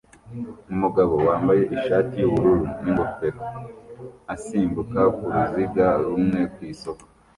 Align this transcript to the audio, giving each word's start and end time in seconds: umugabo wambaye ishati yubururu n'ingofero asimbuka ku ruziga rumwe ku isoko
umugabo 0.73 1.13
wambaye 1.27 1.63
ishati 1.75 2.15
yubururu 2.21 2.63
n'ingofero 2.81 3.41
asimbuka 4.33 4.99
ku 5.15 5.23
ruziga 5.33 5.87
rumwe 6.03 6.41
ku 6.53 6.59
isoko 6.73 7.03